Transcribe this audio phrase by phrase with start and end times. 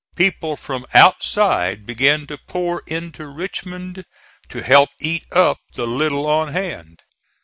[0.15, 4.03] People from outside began to pour into Richmond
[4.49, 7.03] to help eat up the little on hand.